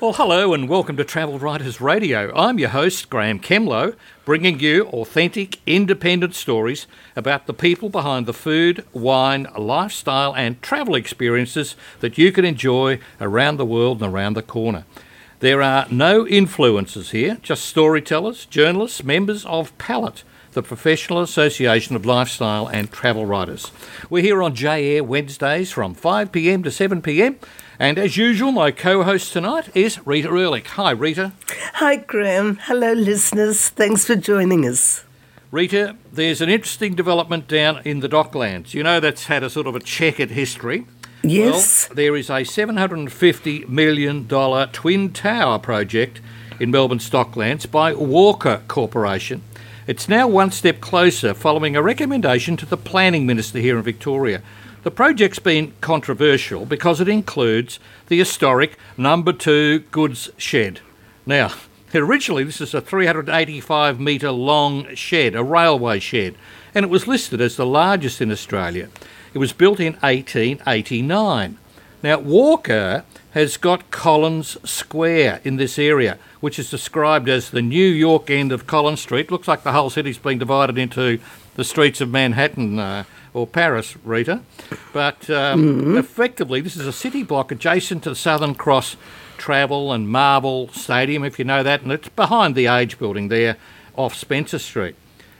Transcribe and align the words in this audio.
Well, 0.00 0.12
hello 0.12 0.54
and 0.54 0.68
welcome 0.68 0.96
to 0.98 1.04
Travel 1.04 1.40
Writers 1.40 1.80
Radio. 1.80 2.32
I'm 2.32 2.60
your 2.60 2.68
host, 2.68 3.10
Graeme 3.10 3.40
Kemlo, 3.40 3.96
bringing 4.24 4.60
you 4.60 4.84
authentic, 4.90 5.58
independent 5.66 6.36
stories 6.36 6.86
about 7.16 7.48
the 7.48 7.52
people 7.52 7.88
behind 7.88 8.26
the 8.26 8.32
food, 8.32 8.84
wine, 8.92 9.48
lifestyle, 9.58 10.36
and 10.36 10.62
travel 10.62 10.94
experiences 10.94 11.74
that 11.98 12.16
you 12.16 12.30
can 12.30 12.44
enjoy 12.44 13.00
around 13.20 13.56
the 13.56 13.66
world 13.66 14.00
and 14.00 14.14
around 14.14 14.34
the 14.34 14.42
corner. 14.42 14.84
There 15.40 15.62
are 15.62 15.88
no 15.90 16.24
influencers 16.24 17.10
here, 17.10 17.38
just 17.42 17.64
storytellers, 17.64 18.46
journalists, 18.46 19.02
members 19.02 19.44
of 19.46 19.76
Palette, 19.78 20.22
the 20.52 20.62
Professional 20.62 21.22
Association 21.22 21.96
of 21.96 22.06
Lifestyle 22.06 22.68
and 22.68 22.92
Travel 22.92 23.26
Writers. 23.26 23.72
We're 24.08 24.22
here 24.22 24.44
on 24.44 24.54
J 24.54 24.94
Air 24.94 25.02
Wednesdays 25.02 25.72
from 25.72 25.96
5pm 25.96 26.62
to 26.62 26.70
7pm 26.70 27.36
and 27.78 27.98
as 27.98 28.16
usual, 28.16 28.52
my 28.52 28.70
co 28.70 29.04
host 29.04 29.32
tonight 29.32 29.68
is 29.74 30.04
Rita 30.06 30.28
Erlich. 30.28 30.66
Hi, 30.68 30.90
Rita. 30.90 31.32
Hi, 31.74 31.96
Graeme. 31.96 32.56
Hello, 32.62 32.92
listeners. 32.92 33.68
Thanks 33.68 34.04
for 34.04 34.16
joining 34.16 34.66
us. 34.66 35.04
Rita, 35.50 35.96
there's 36.12 36.40
an 36.40 36.48
interesting 36.48 36.94
development 36.94 37.48
down 37.48 37.80
in 37.84 38.00
the 38.00 38.08
Docklands. 38.08 38.74
You 38.74 38.82
know 38.82 39.00
that's 39.00 39.26
had 39.26 39.42
a 39.42 39.48
sort 39.48 39.66
of 39.66 39.74
a 39.76 39.80
checkered 39.80 40.32
history. 40.32 40.86
Yes. 41.22 41.88
Well, 41.88 41.96
there 41.96 42.16
is 42.16 42.28
a 42.28 42.42
$750 42.42 43.68
million 43.68 44.26
twin 44.26 45.12
tower 45.12 45.58
project 45.58 46.20
in 46.60 46.70
Melbourne's 46.70 47.08
Docklands 47.08 47.70
by 47.70 47.94
Walker 47.94 48.62
Corporation. 48.68 49.42
It's 49.86 50.08
now 50.08 50.28
one 50.28 50.50
step 50.50 50.80
closer 50.80 51.32
following 51.32 51.76
a 51.76 51.82
recommendation 51.82 52.56
to 52.58 52.66
the 52.66 52.76
Planning 52.76 53.24
Minister 53.24 53.58
here 53.58 53.78
in 53.78 53.82
Victoria. 53.82 54.42
The 54.88 54.94
project's 54.94 55.38
been 55.38 55.74
controversial 55.82 56.64
because 56.64 56.98
it 56.98 57.10
includes 57.10 57.78
the 58.06 58.20
historic 58.20 58.78
number 58.96 59.34
two 59.34 59.80
goods 59.90 60.30
shed. 60.38 60.80
Now, 61.26 61.52
originally 61.94 62.42
this 62.42 62.62
is 62.62 62.72
a 62.72 62.80
385 62.80 64.00
metre 64.00 64.30
long 64.30 64.94
shed, 64.94 65.34
a 65.34 65.44
railway 65.44 65.98
shed, 65.98 66.36
and 66.74 66.84
it 66.86 66.88
was 66.88 67.06
listed 67.06 67.38
as 67.38 67.56
the 67.56 67.66
largest 67.66 68.22
in 68.22 68.32
Australia. 68.32 68.88
It 69.34 69.38
was 69.38 69.52
built 69.52 69.78
in 69.78 69.92
1889. 69.96 71.58
Now, 72.02 72.18
Walker 72.20 73.04
has 73.32 73.58
got 73.58 73.90
Collins 73.90 74.56
Square 74.64 75.42
in 75.44 75.56
this 75.56 75.78
area, 75.78 76.18
which 76.40 76.58
is 76.58 76.70
described 76.70 77.28
as 77.28 77.50
the 77.50 77.60
New 77.60 77.84
York 77.84 78.30
end 78.30 78.52
of 78.52 78.66
Collins 78.66 79.02
Street. 79.02 79.30
Looks 79.30 79.48
like 79.48 79.64
the 79.64 79.72
whole 79.72 79.90
city's 79.90 80.16
been 80.16 80.38
divided 80.38 80.78
into 80.78 81.20
the 81.56 81.64
streets 81.64 82.00
of 82.00 82.08
Manhattan. 82.08 82.78
Uh, 82.78 83.04
or 83.34 83.46
Paris, 83.46 83.96
Rita. 84.04 84.42
But 84.92 85.28
um, 85.30 85.62
mm-hmm. 85.62 85.96
effectively, 85.98 86.60
this 86.60 86.76
is 86.76 86.86
a 86.86 86.92
city 86.92 87.22
block 87.22 87.52
adjacent 87.52 88.02
to 88.04 88.10
the 88.10 88.16
Southern 88.16 88.54
Cross 88.54 88.96
Travel 89.36 89.92
and 89.92 90.08
Marvel 90.08 90.68
Stadium, 90.68 91.24
if 91.24 91.38
you 91.38 91.44
know 91.44 91.62
that, 91.62 91.82
and 91.82 91.92
it's 91.92 92.08
behind 92.08 92.54
the 92.54 92.66
Age 92.66 92.98
Building 92.98 93.28
there 93.28 93.56
off 93.96 94.14
Spencer 94.14 94.58
Street. 94.58 94.96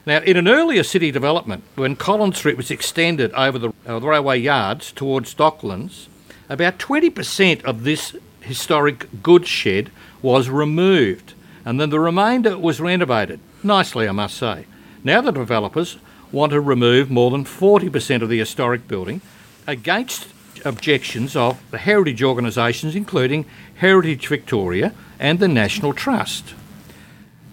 Now, 0.07 0.21
in 0.21 0.37
an 0.37 0.49
earlier 0.49 0.83
city 0.83 1.11
development, 1.11 1.65
when 1.75 1.95
Collins 1.97 2.39
Street 2.39 2.57
was 2.57 2.71
extended 2.71 3.33
over 3.33 3.59
the, 3.59 3.73
uh, 3.87 3.99
the 3.99 4.09
railway 4.09 4.39
yards 4.39 4.91
towards 4.93 5.35
Docklands, 5.35 6.07
about 6.49 6.79
20% 6.79 7.63
of 7.65 7.85
this 7.85 8.17
historic 8.41 9.23
goods 9.23 9.49
shed 9.49 9.91
was 10.23 10.49
removed, 10.49 11.35
and 11.65 11.79
then 11.79 11.91
the 11.91 12.01
remainder 12.01 12.57
was 12.57 12.81
renovated. 12.81 13.41
Nicely, 13.63 14.09
I 14.09 14.13
must 14.13 14.39
say. 14.39 14.65
Now 15.05 15.21
the 15.21 15.31
developers 15.31 15.99
want 16.33 16.53
to 16.53 16.61
remove 16.61 17.11
more 17.11 17.31
than 17.31 17.45
40% 17.45 18.23
of 18.23 18.29
the 18.29 18.39
historic 18.39 18.87
building 18.87 19.21
against 19.67 20.29
objections 20.65 21.37
of 21.37 21.61
the 21.71 21.79
heritage 21.79 22.23
organisations, 22.23 22.95
including 22.95 23.45
Heritage 23.77 24.27
Victoria 24.27 24.93
and 25.19 25.39
the 25.39 25.49
National 25.49 25.93
Trust. 25.93 26.55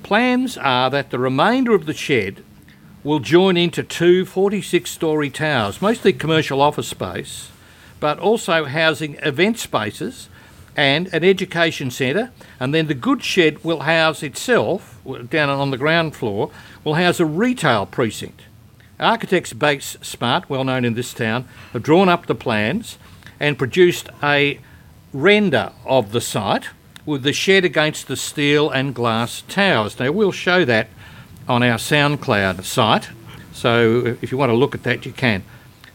Plans 0.03 0.57
are 0.57 0.89
that 0.89 1.09
the 1.09 1.19
remainder 1.19 1.73
of 1.73 1.85
the 1.85 1.93
shed 1.93 2.43
will 3.03 3.19
join 3.19 3.55
into 3.57 3.83
two 3.83 4.25
46 4.25 4.89
story 4.89 5.29
towers, 5.29 5.81
mostly 5.81 6.13
commercial 6.13 6.61
office 6.61 6.87
space, 6.87 7.51
but 7.99 8.19
also 8.19 8.65
housing 8.65 9.15
event 9.21 9.57
spaces 9.59 10.29
and 10.75 11.07
an 11.13 11.23
education 11.23 11.89
centre. 11.89 12.31
And 12.59 12.73
then 12.73 12.87
the 12.87 12.93
goods 12.93 13.25
shed 13.25 13.63
will 13.63 13.81
house 13.81 14.23
itself, 14.23 14.99
down 15.29 15.49
on 15.49 15.71
the 15.71 15.77
ground 15.77 16.15
floor, 16.15 16.51
will 16.83 16.95
house 16.95 17.19
a 17.19 17.25
retail 17.25 17.85
precinct. 17.85 18.41
Architects 18.99 19.53
Bates 19.53 19.97
Smart, 20.01 20.49
well 20.49 20.63
known 20.63 20.85
in 20.85 20.93
this 20.93 21.13
town, 21.13 21.47
have 21.73 21.83
drawn 21.83 22.07
up 22.07 22.25
the 22.25 22.35
plans 22.35 22.97
and 23.39 23.57
produced 23.57 24.09
a 24.23 24.59
render 25.11 25.71
of 25.85 26.11
the 26.11 26.21
site 26.21 26.69
with 27.05 27.23
the 27.23 27.33
shed 27.33 27.65
against 27.65 28.07
the 28.07 28.15
steel 28.15 28.69
and 28.69 28.95
glass 28.95 29.43
towers. 29.47 29.99
Now, 29.99 30.11
we'll 30.11 30.31
show 30.31 30.65
that 30.65 30.87
on 31.47 31.61
our 31.61 31.77
SoundCloud 31.77 32.63
site, 32.63 33.09
so 33.53 34.17
if 34.21 34.31
you 34.31 34.37
want 34.37 34.49
to 34.49 34.55
look 34.55 34.73
at 34.73 34.83
that, 34.83 35.05
you 35.05 35.11
can. 35.11 35.43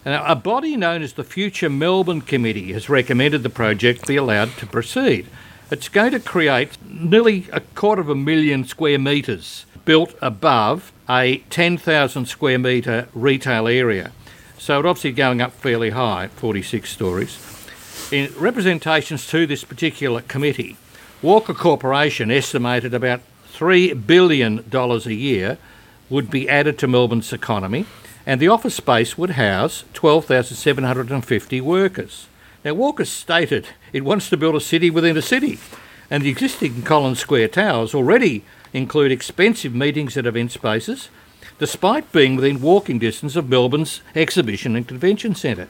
Now, 0.04 0.24
a 0.24 0.36
body 0.36 0.76
known 0.76 1.02
as 1.02 1.14
the 1.14 1.24
Future 1.24 1.68
Melbourne 1.68 2.20
Committee 2.20 2.72
has 2.72 2.88
recommended 2.88 3.42
the 3.42 3.50
project 3.50 4.06
be 4.06 4.16
allowed 4.16 4.56
to 4.58 4.66
proceed. 4.66 5.26
It's 5.70 5.88
going 5.88 6.12
to 6.12 6.20
create 6.20 6.78
nearly 6.84 7.46
a 7.52 7.60
quarter 7.60 8.00
of 8.00 8.08
a 8.08 8.14
million 8.14 8.64
square 8.64 8.98
metres 8.98 9.66
built 9.84 10.14
above 10.20 10.92
a 11.08 11.38
10,000 11.50 12.26
square 12.26 12.58
metre 12.58 13.08
retail 13.14 13.66
area. 13.66 14.12
So 14.58 14.78
it's 14.78 14.86
obviously 14.86 15.12
going 15.12 15.40
up 15.40 15.52
fairly 15.52 15.90
high, 15.90 16.28
46 16.28 16.90
stories. 16.90 17.38
In 18.12 18.32
representations 18.36 19.26
to 19.28 19.46
this 19.46 19.64
particular 19.64 20.20
committee, 20.22 20.76
Walker 21.22 21.54
Corporation 21.54 22.30
estimated 22.30 22.94
about 22.94 23.20
$3 23.52 24.06
billion 24.06 24.64
a 24.72 24.98
year 25.10 25.58
would 26.08 26.30
be 26.30 26.48
added 26.48 26.78
to 26.78 26.88
Melbourne's 26.88 27.32
economy, 27.32 27.86
and 28.26 28.40
the 28.40 28.48
office 28.48 28.74
space 28.74 29.16
would 29.16 29.30
house 29.30 29.84
12,750 29.94 31.60
workers. 31.60 32.26
Now, 32.64 32.74
Walker 32.74 33.04
stated 33.04 33.68
it 33.92 34.04
wants 34.04 34.28
to 34.30 34.36
build 34.36 34.56
a 34.56 34.60
city 34.60 34.90
within 34.90 35.16
a 35.16 35.22
city, 35.22 35.58
and 36.10 36.22
the 36.22 36.30
existing 36.30 36.82
Collins 36.82 37.20
Square 37.20 37.48
towers 37.48 37.94
already 37.94 38.44
include 38.72 39.12
expensive 39.12 39.74
meetings 39.74 40.16
and 40.16 40.26
event 40.26 40.52
spaces, 40.52 41.08
despite 41.58 42.12
being 42.12 42.36
within 42.36 42.60
walking 42.60 42.98
distance 42.98 43.36
of 43.36 43.48
Melbourne's 43.48 44.00
Exhibition 44.14 44.76
and 44.76 44.86
Convention 44.86 45.34
Centre. 45.34 45.68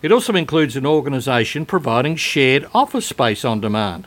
It 0.00 0.12
also 0.12 0.34
includes 0.34 0.76
an 0.76 0.86
organisation 0.86 1.66
providing 1.66 2.16
shared 2.16 2.68
office 2.72 3.06
space 3.06 3.44
on 3.44 3.60
demand. 3.60 4.06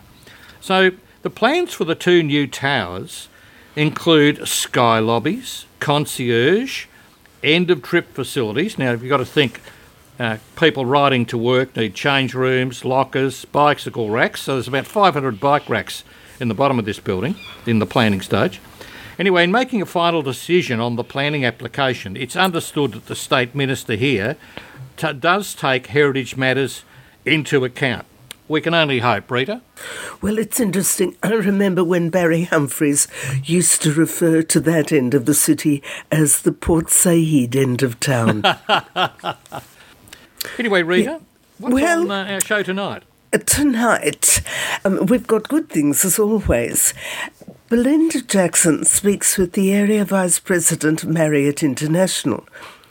So, 0.61 0.91
the 1.21 1.29
plans 1.29 1.73
for 1.73 1.85
the 1.85 1.95
two 1.95 2.23
new 2.23 2.47
towers 2.47 3.27
include 3.75 4.47
sky 4.47 4.99
lobbies, 4.99 5.65
concierge, 5.79 6.85
end 7.43 7.69
of 7.69 7.81
trip 7.81 8.13
facilities. 8.13 8.77
Now, 8.77 8.93
if 8.93 9.01
you've 9.01 9.09
got 9.09 9.17
to 9.17 9.25
think 9.25 9.61
uh, 10.19 10.37
people 10.55 10.85
riding 10.85 11.25
to 11.27 11.37
work 11.37 11.75
need 11.75 11.93
change 11.93 12.33
rooms, 12.33 12.85
lockers, 12.85 13.45
bicycle 13.45 14.09
racks. 14.09 14.41
So, 14.41 14.53
there's 14.53 14.67
about 14.67 14.85
500 14.85 15.39
bike 15.39 15.69
racks 15.69 16.03
in 16.41 16.47
the 16.47 16.55
bottom 16.55 16.79
of 16.79 16.85
this 16.85 16.99
building 16.99 17.35
in 17.65 17.79
the 17.79 17.85
planning 17.85 18.19
stage. 18.19 18.59
Anyway, 19.19 19.43
in 19.43 19.51
making 19.51 19.81
a 19.81 19.85
final 19.85 20.21
decision 20.21 20.79
on 20.79 20.95
the 20.95 21.03
planning 21.03 21.45
application, 21.45 22.17
it's 22.17 22.35
understood 22.35 22.93
that 22.93 23.05
the 23.05 23.15
State 23.15 23.53
Minister 23.53 23.93
here 23.93 24.35
t- 24.97 25.13
does 25.13 25.53
take 25.53 25.87
heritage 25.87 26.35
matters 26.35 26.83
into 27.25 27.63
account. 27.63 28.05
We 28.47 28.59
can 28.59 28.73
only 28.73 28.99
hope, 28.99 29.29
Rita. 29.29 29.61
Well, 30.21 30.37
it's 30.37 30.59
interesting. 30.59 31.15
I 31.23 31.33
remember 31.33 31.83
when 31.83 32.09
Barry 32.09 32.43
Humphries 32.43 33.07
used 33.43 33.81
to 33.83 33.93
refer 33.93 34.41
to 34.41 34.59
that 34.61 34.91
end 34.91 35.13
of 35.13 35.25
the 35.25 35.33
city 35.33 35.83
as 36.11 36.41
the 36.41 36.51
Port 36.51 36.89
Said 36.89 37.55
end 37.55 37.83
of 37.83 37.99
town. 37.99 38.43
anyway, 40.57 40.81
Rita, 40.83 41.11
yeah. 41.11 41.19
what's 41.59 41.73
well, 41.73 42.01
on 42.01 42.11
uh, 42.11 42.33
our 42.33 42.41
show 42.41 42.63
tonight? 42.63 43.03
Tonight, 43.31 44.41
um, 44.83 45.05
we've 45.05 45.25
got 45.25 45.47
good 45.47 45.69
things 45.69 46.03
as 46.03 46.19
always. 46.19 46.93
Belinda 47.69 48.21
Jackson 48.21 48.83
speaks 48.83 49.37
with 49.37 49.53
the 49.53 49.71
Area 49.71 50.03
Vice 50.03 50.37
President 50.37 51.03
of 51.03 51.09
Marriott 51.09 51.63
International, 51.63 52.45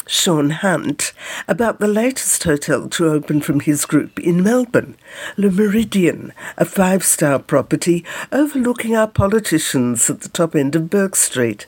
Sean 0.06 0.48
Hunt, 0.48 1.12
about 1.46 1.78
the 1.78 1.86
latest 1.86 2.42
hotel 2.44 2.88
to 2.88 3.08
open 3.10 3.42
from 3.42 3.60
his 3.60 3.84
group 3.84 4.18
in 4.18 4.42
Melbourne, 4.42 4.96
Le 5.36 5.50
Méridien, 5.50 6.32
a 6.56 6.64
five 6.64 7.04
star 7.04 7.38
property 7.38 8.02
overlooking 8.32 8.96
our 8.96 9.08
politicians 9.08 10.08
at 10.08 10.22
the 10.22 10.30
top 10.30 10.56
end 10.56 10.74
of 10.74 10.88
Bourke 10.88 11.16
Street. 11.16 11.66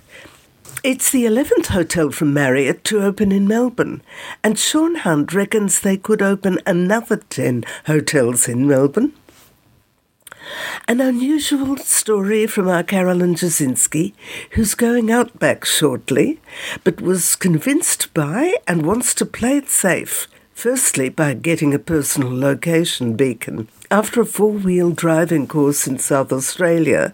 It's 0.84 1.10
the 1.10 1.24
11th 1.26 1.66
hotel 1.66 2.10
from 2.10 2.34
Marriott 2.34 2.82
to 2.84 3.04
open 3.04 3.30
in 3.30 3.46
Melbourne, 3.46 4.02
and 4.42 4.58
Sean 4.58 4.96
Hunt 4.96 5.32
reckons 5.32 5.80
they 5.80 5.96
could 5.96 6.20
open 6.20 6.58
another 6.66 7.18
10 7.18 7.64
hotels 7.86 8.48
in 8.48 8.66
Melbourne. 8.66 9.12
An 10.88 11.00
unusual 11.00 11.76
story 11.76 12.48
from 12.48 12.66
our 12.66 12.82
Carolyn 12.82 13.36
Jasinski, 13.36 14.12
who's 14.52 14.74
going 14.74 15.12
outback 15.12 15.64
shortly, 15.64 16.40
but 16.82 17.00
was 17.00 17.36
convinced 17.36 18.12
by 18.12 18.56
and 18.66 18.84
wants 18.84 19.14
to 19.14 19.24
play 19.24 19.58
it 19.58 19.68
safe 19.68 20.26
Firstly, 20.54 21.08
by 21.08 21.34
getting 21.34 21.74
a 21.74 21.78
personal 21.78 22.34
location 22.34 23.14
beacon. 23.14 23.68
After 23.90 24.20
a 24.20 24.26
four 24.26 24.52
wheel 24.52 24.90
driving 24.90 25.46
course 25.46 25.86
in 25.86 25.98
South 25.98 26.32
Australia, 26.32 27.12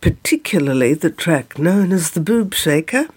particularly 0.00 0.94
the 0.94 1.10
track 1.10 1.58
known 1.58 1.92
as 1.92 2.12
the 2.12 2.20
Boob 2.20 2.54
Shaker, 2.54 3.08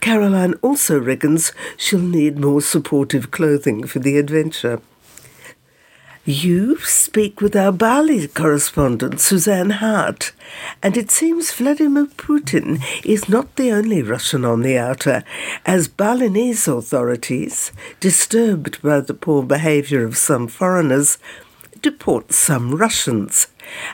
Caroline 0.00 0.54
also 0.62 1.00
reckons 1.00 1.52
she'll 1.76 2.00
need 2.00 2.38
more 2.38 2.60
supportive 2.60 3.30
clothing 3.30 3.86
for 3.86 3.98
the 3.98 4.18
adventure. 4.18 4.80
You 6.26 6.78
speak 6.78 7.42
with 7.42 7.54
our 7.54 7.70
Bali 7.70 8.26
correspondent, 8.28 9.20
Suzanne 9.20 9.68
Hart, 9.68 10.32
and 10.82 10.96
it 10.96 11.10
seems 11.10 11.52
Vladimir 11.52 12.06
Putin 12.06 12.82
is 13.04 13.28
not 13.28 13.56
the 13.56 13.70
only 13.70 14.00
Russian 14.00 14.42
on 14.42 14.62
the 14.62 14.78
outer, 14.78 15.22
as 15.66 15.86
Balinese 15.86 16.66
authorities, 16.66 17.72
disturbed 18.00 18.80
by 18.80 19.00
the 19.00 19.12
poor 19.12 19.42
behaviour 19.42 20.02
of 20.02 20.16
some 20.16 20.48
foreigners, 20.48 21.18
deport 21.82 22.32
some 22.32 22.74
Russians. 22.74 23.48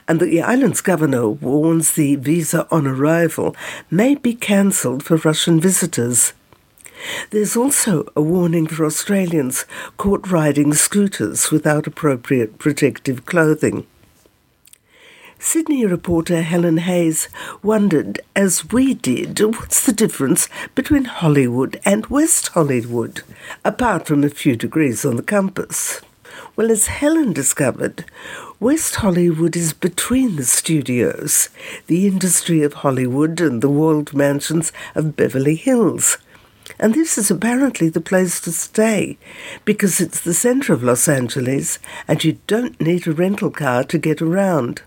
And 0.06 0.20
that 0.20 0.26
the 0.26 0.42
island's 0.42 0.82
governor 0.82 1.28
warns 1.28 1.94
the 1.94 2.14
visa 2.14 2.68
on 2.70 2.86
arrival 2.86 3.56
may 3.90 4.14
be 4.14 4.34
cancelled 4.34 5.02
for 5.02 5.16
Russian 5.16 5.60
visitors. 5.60 6.32
There's 7.30 7.56
also 7.56 8.06
a 8.14 8.22
warning 8.22 8.66
for 8.66 8.84
Australians 8.84 9.64
caught 9.96 10.30
riding 10.30 10.74
scooters 10.74 11.50
without 11.50 11.86
appropriate 11.86 12.58
protective 12.58 13.24
clothing. 13.26 13.86
Sydney 15.38 15.86
reporter 15.86 16.42
Helen 16.42 16.76
Hayes 16.76 17.28
wondered, 17.62 18.20
as 18.36 18.70
we 18.70 18.92
did, 18.92 19.40
what's 19.40 19.86
the 19.86 19.92
difference 19.92 20.48
between 20.74 21.06
Hollywood 21.06 21.80
and 21.82 22.04
West 22.06 22.48
Hollywood, 22.48 23.22
apart 23.64 24.06
from 24.06 24.22
a 24.22 24.28
few 24.28 24.54
degrees 24.54 25.02
on 25.02 25.16
the 25.16 25.22
compass? 25.22 26.02
Well, 26.56 26.70
as 26.70 26.88
Helen 26.88 27.32
discovered, 27.32 28.04
West 28.60 28.96
Hollywood 28.96 29.56
is 29.56 29.72
between 29.72 30.36
the 30.36 30.44
studios, 30.44 31.48
the 31.86 32.06
industry 32.06 32.62
of 32.62 32.74
Hollywood, 32.74 33.40
and 33.40 33.62
the 33.62 33.70
walled 33.70 34.12
mansions 34.12 34.70
of 34.94 35.16
Beverly 35.16 35.54
Hills. 35.54 36.18
And 36.80 36.94
this 36.94 37.18
is 37.18 37.30
apparently 37.30 37.90
the 37.90 38.00
place 38.00 38.40
to 38.40 38.52
stay 38.52 39.18
because 39.66 40.00
it's 40.00 40.20
the 40.20 40.32
centre 40.32 40.72
of 40.72 40.82
Los 40.82 41.06
Angeles 41.08 41.78
and 42.08 42.24
you 42.24 42.38
don't 42.46 42.80
need 42.80 43.06
a 43.06 43.12
rental 43.12 43.50
car 43.50 43.84
to 43.84 43.98
get 43.98 44.22
around. 44.22 44.80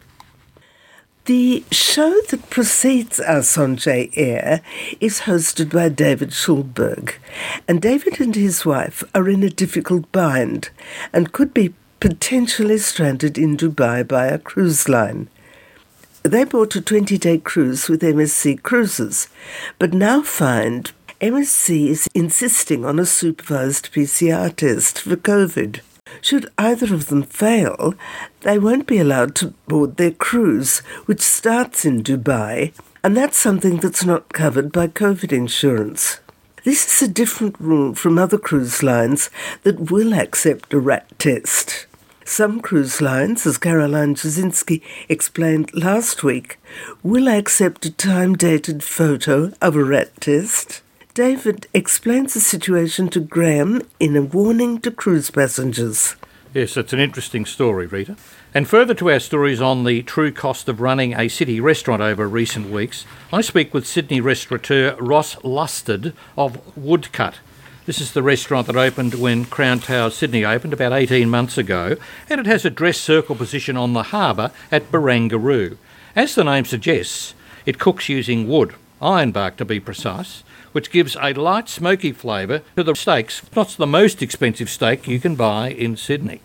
The 1.26 1.64
show 1.72 2.20
that 2.32 2.50
precedes 2.50 3.20
on 3.20 3.78
J 3.78 4.10
Air 4.16 4.62
is 5.00 5.22
hosted 5.22 5.72
by 5.72 5.88
David 5.88 6.32
Schulberg, 6.32 7.14
and 7.66 7.82
David 7.82 8.20
and 8.20 8.36
his 8.36 8.66
wife 8.66 9.04
are 9.16 9.30
in 9.30 9.42
a 9.42 9.50
difficult 9.50 10.12
bind 10.12 10.72
and 11.14 11.32
could 11.32 11.54
be 11.54 11.76
potentially 12.02 12.80
stranded 12.80 13.38
in 13.38 13.56
Dubai 13.56 14.06
by 14.06 14.26
a 14.26 14.40
cruise 14.40 14.90
line. 14.90 15.30
They 16.24 16.44
bought 16.44 16.76
a 16.76 16.82
20 16.82 17.18
day 17.18 17.38
cruise 17.38 17.88
with 17.88 18.02
MSC 18.02 18.62
Cruises, 18.64 19.30
but 19.80 19.94
now 19.94 20.24
find 20.24 20.92
MSC 21.24 21.88
is 21.88 22.10
insisting 22.14 22.84
on 22.84 23.00
a 23.00 23.06
supervised 23.06 23.94
PCR 23.94 24.54
test 24.54 25.00
for 25.00 25.16
COVID. 25.16 25.80
Should 26.20 26.52
either 26.58 26.94
of 26.94 27.08
them 27.08 27.24
fail, 27.24 27.94
they 28.42 28.60
won't 28.60 28.88
be 28.88 28.98
allowed 28.98 29.34
to 29.36 29.54
board 29.70 29.96
their 29.96 30.12
cruise, 30.12 30.80
which 31.06 31.22
starts 31.22 31.86
in 31.86 32.04
Dubai, 32.04 32.74
and 33.06 33.16
that's 33.16 33.38
something 33.38 33.78
that's 33.78 34.04
not 34.04 34.34
covered 34.34 34.74
by 34.74 34.88
COVID 34.88 35.32
insurance. 35.32 36.20
This 36.66 36.94
is 36.94 37.08
a 37.08 37.14
different 37.14 37.56
rule 37.58 37.96
from 37.96 38.18
other 38.18 38.38
cruise 38.38 38.84
lines 38.84 39.30
that 39.62 39.90
will 39.90 40.14
accept 40.14 40.74
a 40.74 40.80
rat 40.82 41.08
test. 41.20 41.86
Some 42.26 42.60
cruise 42.60 43.00
lines, 43.00 43.48
as 43.48 43.58
Caroline 43.58 44.16
Jasinski 44.16 44.82
explained 45.08 45.74
last 45.74 46.22
week, 46.22 46.60
will 47.02 47.30
accept 47.30 47.86
a 47.86 47.92
time 47.92 48.36
dated 48.36 48.84
photo 48.84 49.54
of 49.62 49.78
a 49.78 49.86
rat 49.86 50.20
test 50.20 50.83
David 51.14 51.68
explains 51.76 52.34
the 52.34 52.40
situation 52.40 53.08
to 53.10 53.20
Graeme 53.20 53.84
in 54.00 54.16
a 54.16 54.24
warning 54.24 54.82
to 54.82 54.90
cruise 54.90 55.30
passengers. 55.30 56.16
Yes, 56.56 56.76
it's 56.76 56.92
an 56.92 57.00
interesting 57.00 57.46
story, 57.46 57.86
Rita. 57.86 58.16
And 58.52 58.68
further 58.68 58.96
to 58.96 59.12
our 59.12 59.20
stories 59.20 59.62
on 59.62 59.84
the 59.84 60.02
true 60.02 60.32
cost 60.32 60.68
of 60.68 60.82
running 60.82 61.14
a 61.14 61.28
city 61.28 61.60
restaurant 61.60 62.02
over 62.02 62.28
recent 62.28 62.72
weeks, 62.72 63.06
I 63.32 63.42
speak 63.42 63.76
with 63.76 63.86
Sydney 63.86 64.22
restaurateur 64.22 64.96
Ross 65.00 65.38
Lusted 65.44 66.14
of 66.36 66.76
Woodcut. 66.76 67.36
This 67.86 68.02
is 68.02 68.14
the 68.14 68.24
restaurant 68.24 68.66
that 68.66 68.76
opened 68.76 69.14
when 69.14 69.46
Crown 69.46 69.82
Tower 69.82 70.10
Sydney 70.10 70.44
opened 70.44 70.74
about 70.74 70.94
18 70.94 71.30
months 71.30 71.60
ago, 71.60 71.96
and 72.28 72.40
it 72.40 72.48
has 72.48 72.66
a 72.66 72.72
dress 72.72 72.98
circle 72.98 73.36
position 73.36 73.78
on 73.78 73.94
the 73.94 74.04
harbour 74.04 74.50
at 74.72 74.92
Barangaroo. 74.92 75.78
As 76.16 76.34
the 76.34 76.44
name 76.44 76.66
suggests, 76.66 77.36
it 77.68 77.78
cooks 77.78 78.10
using 78.10 78.48
wood, 78.48 78.74
ironbark 79.00 79.58
to 79.58 79.66
be 79.66 79.80
precise, 79.80 80.44
which 80.74 80.92
gives 80.92 81.16
a 81.22 81.34
light 81.34 81.70
smoky 81.70 82.12
flavour 82.12 82.62
to 82.76 82.84
the 82.84 82.94
steaks. 82.94 83.42
Not 83.56 83.70
the 83.70 83.88
most 83.88 84.22
expensive 84.22 84.70
steak 84.70 85.08
you 85.08 85.20
can 85.20 85.36
buy 85.36 85.70
in 85.70 85.96
Sydney. 85.96 86.42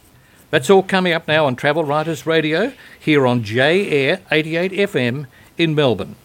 That's 0.51 0.71
all 0.71 0.83
coming 0.83 1.13
up 1.13 1.29
now 1.29 1.45
on 1.45 1.57
Travel 1.57 1.85
Writers 1.85 2.25
Radio 2.25 2.73
here 2.99 3.27
on 3.27 3.43
J 3.43 3.91
Air 3.91 4.21
88 4.31 4.73
FM 4.73 5.27
in 5.59 5.75
Melbourne. 5.75 6.17